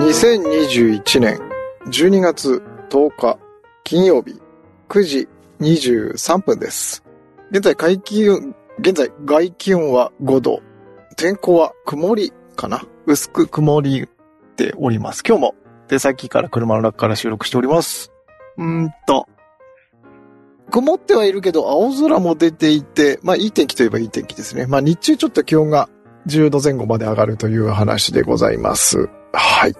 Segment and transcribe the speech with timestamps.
[0.00, 1.38] 2021年
[1.86, 3.38] 12月10日
[3.84, 4.40] 金曜日
[4.88, 5.28] 9時
[5.60, 7.04] 23分です。
[7.50, 10.60] 現在外気温、現在外気温は5度。
[11.16, 14.06] 天候は曇りかな薄く曇りっ
[14.56, 15.22] ております。
[15.26, 15.54] 今日も
[15.88, 18.12] 出先から車の中から収録しております。
[18.56, 19.28] うんと。
[20.70, 24.66] 曇ってはいるけど青空も出ていて、まあいい天気といえばいい天気ですね。
[24.66, 25.88] まあ日中ちょっと気温が
[26.28, 29.08] 10度前後まで上がるという話でございます。
[29.32, 29.74] はい。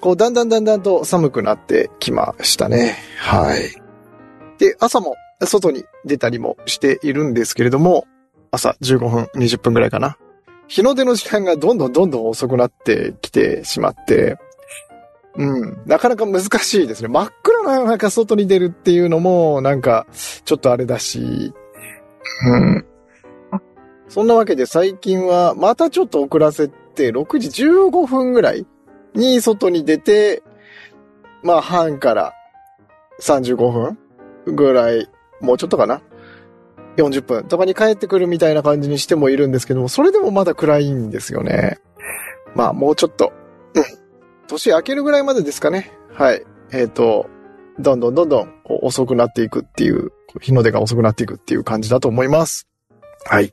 [0.00, 2.96] こう、だんだんだんだんと寒くなってきましたね。
[3.18, 3.60] はい。
[4.58, 5.14] で、朝も
[5.44, 8.06] 外に出たりもしているんですけれども、
[8.50, 10.18] 朝15分、20分ぐらいかな。
[10.66, 14.36] 日の出の時間がどんどんどんどん遅くなってきてしまって、
[15.36, 17.08] うん、なかなか難しいですね。
[17.08, 20.06] 真っ暗な中外に出るっていうのも、なんか、
[20.44, 21.52] ちょっとあれだし、
[22.44, 22.87] うん。
[24.08, 28.66] そんなわけで最近は、またちょっと遅らせて、6時15分ぐらい
[29.14, 30.42] に外に出て、
[31.42, 32.32] まあ半から
[33.20, 33.98] 35分
[34.46, 35.08] ぐらい、
[35.40, 36.00] もうちょっとかな
[36.96, 41.78] ？40分とかに帰ってくるみたいな感じにしてもいるんですけども、それでもまだ暗いんですよね。
[42.54, 43.32] まあもうちょっと、
[43.74, 43.84] うん。
[44.48, 45.92] 年明けるぐらいまでですかね。
[46.14, 46.42] はい。
[46.72, 47.28] えっ、と、
[47.78, 52.66] どんどんどんどん遅くなっていくっていう、日の出が遅くなっていくっていう感じだと思います。
[53.24, 53.52] はい。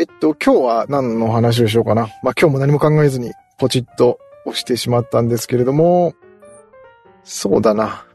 [0.00, 2.02] えっと、今日は何の話をしようかな。
[2.22, 6.14] まあ今日も何も考えずにポチッと押してしまったんですけれども、
[7.24, 8.06] そうだな。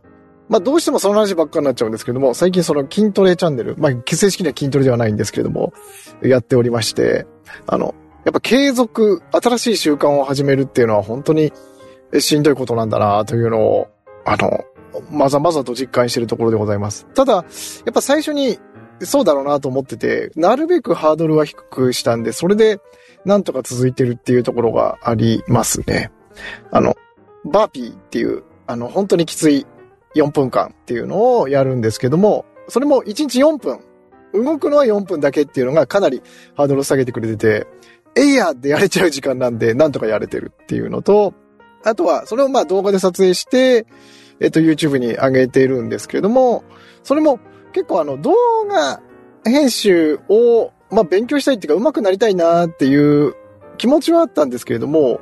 [0.47, 5.73] まあどうしてもその話ばっかになっちゃうんですけども、最近その筋トレチャンネル、まあ正式には筋トレではないんですけれども、
[6.21, 7.27] やっておりまして、
[7.67, 11.51] あの、やっぱ継続、新しい習慣を始めるっていうのは本当に
[12.17, 13.89] しんどいことなんだなというのを、
[14.23, 14.63] あの、
[15.11, 17.07] まざまざと実感しているところでございます。
[17.13, 18.57] ただ、やっぱ最初に
[19.01, 22.79] そうだろうなと思ってて、なるべくハードルは低くしたんで、それで
[23.25, 26.11] なんとか続いてるっていうところがありますね。
[26.71, 26.95] あの、
[27.45, 29.65] バーピーっていう、あの、本当にきつい
[30.15, 33.79] 4分間っていうのをやるんですけども、それも1日4分。
[34.33, 36.23] 動くのは4分だけっていうのがかなり
[36.55, 37.67] ハードルを下げてくれてて、
[38.15, 41.35] えいやってやれちゃう時間なんで、なんとかやれてるっていうのと、
[41.83, 43.85] あとは、それをまあ動画で撮影して、
[44.39, 46.63] えっと、YouTube に上げているんですけれども、
[47.03, 47.39] それも
[47.73, 48.33] 結構あの、動
[48.67, 49.01] 画
[49.43, 53.35] 編集を、まあ勉強したいっていうか、上手くなりたいなっていう
[53.77, 55.19] 気持ちはあったんですけれども、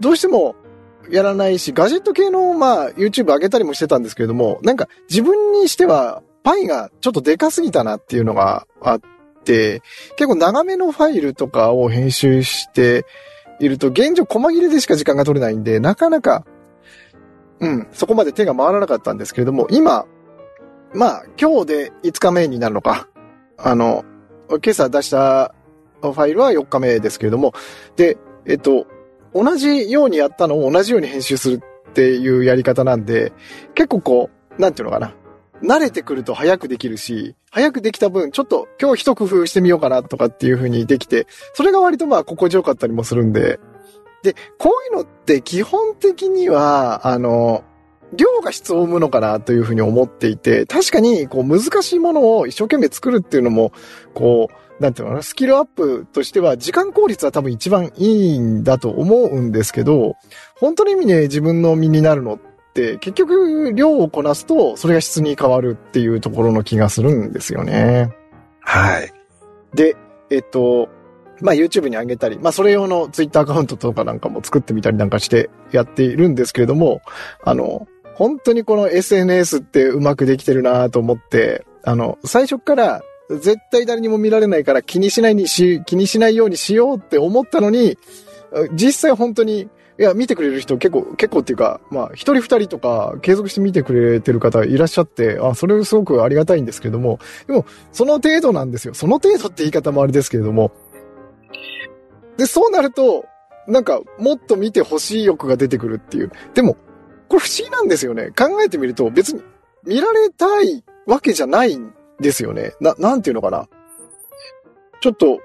[0.00, 0.56] どうしても
[1.10, 9.00] やらないし、ガジェット系の、まあ、YouTube 上げたりもしてたんですけれども、なんか自分にしては、パイがちょっとでかすぎたなっていうのがあっ
[9.44, 9.82] て、
[10.16, 13.04] 結構長めのファイルとかを編集して
[13.60, 16.44] いると、現状細切れでしか時間が取れないんで、なかなか、
[17.60, 20.06] うん、そこまで手が回らなかったんですけれども、今、
[20.94, 23.08] まあ、今日で5日目になるのか。
[23.56, 24.04] あの、
[24.48, 25.54] 今朝出した
[26.02, 27.54] ファイルは4日目ですけれども、
[27.96, 28.86] で、えっと、
[29.34, 33.32] 同じようにやったのを同じように編集するっていうやり方なんで、
[33.74, 35.14] 結構こう、なんていうのかな。
[35.62, 43.60] 慣れてくると早くできるし、早くできた分、ちょっと今日一工夫してみようかなとかっていう風にできて、それが割とまあ心地よかったりもするんで、
[44.22, 47.64] で、こういうのって基本的には、あの、
[48.14, 53.72] 量が質を生むのかなというふうに思っていて、確かにこう難しいものを一生懸命作るっていうのも、
[54.14, 60.16] こう、なんていうのかな、スキルアップとしては時間効率は多分一番いいんだと思うんですけど、
[60.56, 62.38] 本当の意味で自分の身になるのっ
[62.74, 68.12] て、結局量をこなすとそれが質に変わるっていうところの気がするんですよね。
[68.60, 69.12] はい。
[69.74, 69.96] で、
[70.30, 70.88] えっと、
[71.40, 77.02] まあ YouTube に上げたり、まあそれ用の Twitter アカウントとかなんかも作ってみたりなんかしてやっているんですけれども、
[77.44, 77.86] あの、
[78.22, 87.98] 本当にこの SNS ってうまくできてるなと思って、あの、最初から絶対誰にも見られないから気にしないにし、気にしないようにしようって思ったのに、
[88.74, 89.68] 実際本当に、い
[90.04, 97.18] や、見てくれる人結構、結構っていうか、まあ、一人二人とか継続して見てくれてる方いらっしゃって、あ、それすごくありがたいんですけれども、
[97.48, 98.94] でも、その程度なんですよ。
[98.94, 100.70] その程度って言い方もあれですけれども。
[102.36, 103.24] で、そうなると、
[103.66, 106.30] なんか、もっと見てほしい欲が出てくるっていう。
[106.54, 106.76] でも、
[107.32, 108.30] これ不思議なんですよね。
[108.36, 109.42] 考えてみると、別に
[109.84, 112.74] 見られたいわけじゃないんですよね。
[112.78, 113.70] な、なんていうのかな。
[115.00, 115.38] ちょっと、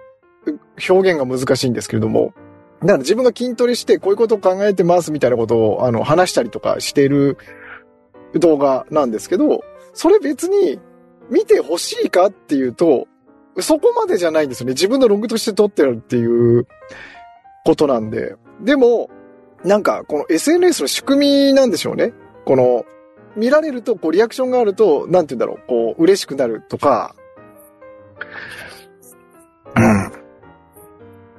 [0.89, 2.33] 表現が難しいんですけれども。
[2.81, 7.37] だから自分が筋トレしてこういうことを考えてますみたいなことをあの話したりとかしてる
[8.35, 9.63] 動画なんですけど、
[9.93, 10.81] それ別に
[11.29, 13.07] 見てほしいかっていうと、
[13.59, 14.73] そこまでじゃないんですよね。
[14.73, 16.67] 自分のログとして撮ってるっていう
[17.63, 18.35] ことなんで。
[18.61, 19.09] でも、
[19.63, 22.13] なんかこの SNS の仕組みなんでしょうね。
[22.45, 22.85] この、
[23.35, 27.15] 見られるとこうリアクションがあると、なんて言うんだろう、こう嬉しくなるとか、
[29.75, 29.83] うん。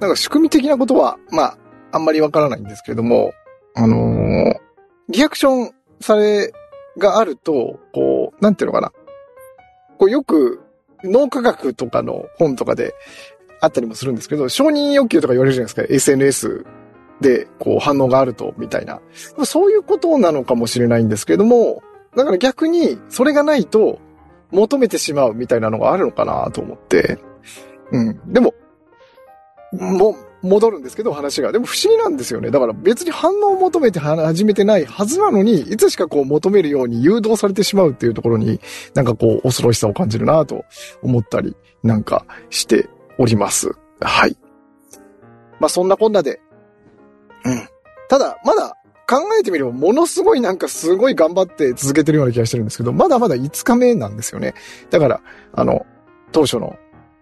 [0.00, 1.58] なんか仕組み的なことは、まあ、
[1.92, 3.32] あんまりわからないんですけれども、
[3.74, 4.68] あのー
[5.10, 6.52] リアクションされ
[6.98, 8.92] があると、こう、なんていうのかな。
[9.98, 10.60] こうよく
[11.02, 12.94] 脳科学とかの本とかで
[13.60, 15.94] あったりもするんですけど、承認欲求とか言われるじゃないですか。
[15.94, 16.66] SNS
[17.20, 19.00] でこう反応があると、みたいな。
[19.44, 21.82] そういうことなのかもしれないんですけれども、
[22.16, 23.98] だから逆にそれがないと
[24.50, 27.18] 求めてしまうみたいなのがあるのかなと思って。
[27.92, 28.32] うん。
[28.32, 28.54] でも、
[29.72, 31.50] も、戻るんですけど、話が。
[31.50, 32.50] でも不思議なんですよね。
[32.50, 38.60] だから別に反応を求めて始めてないはずなのに、いつしかこう求めるように誘導されてしまうっていうところに、
[38.94, 40.64] なんかこう恐ろしさを感じるなと
[41.02, 42.88] 思ったりなんかして
[43.18, 43.72] おります。
[44.00, 44.36] はい。
[45.58, 46.40] まあそんなこんなで。
[47.44, 47.68] うん。
[48.08, 48.76] ただ、まだ
[49.08, 54.54] 考えてみればものすごいなんかすごい頑張って続けてるような気がしてるんですけど、まだまだ5日目なんですよね。
[54.90, 55.20] だから、
[55.52, 55.86] あの、
[56.30, 56.76] 当初の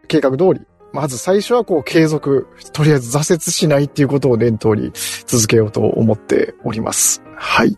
[0.09, 0.61] 計画通り、
[0.93, 4.91] まず最初はこう継続、とりあえず挫折しないっていうことを念頭に
[5.27, 7.23] 続けようと思っております。
[7.37, 7.77] はい。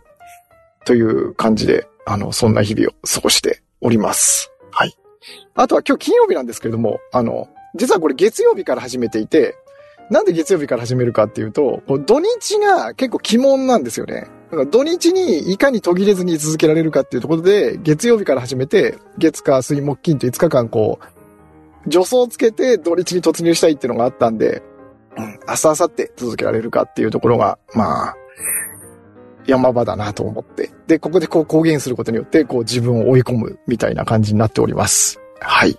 [0.85, 4.51] という感じで、あの、そんな日々を過ごしております。
[4.71, 4.97] はい。
[5.53, 9.55] あとは今日金曜日なんですけれども、あの、実はこれ月曜日から始めていて、
[10.09, 14.27] なんで月曜日から始めるかっていうと、土日が結構鬼門なんですよね。
[14.51, 20.99] だから土日にいかに途切れずに続けられるかっていうところで、月曜日から始めて、月火水木金と5日間こ
[21.85, 24.63] う、助走をつけて土日に突入したいっていうのがあったんで、
[25.15, 28.15] うん、明日明後日続けられるかっていうところが、まあ、
[29.45, 30.71] 山場だなと思って。
[30.87, 35.19] で、ここでこう公言することによって、こう自分を追い込むみたいな感じになっております。
[35.39, 35.77] はい。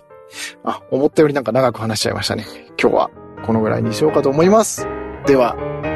[0.63, 2.45] あ、思ったよりなんか長く話しちゃいましたね。
[2.81, 3.11] 今日は
[3.45, 4.87] このぐらいにしようかと思います。
[5.25, 5.55] では、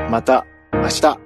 [0.10, 1.25] また明日。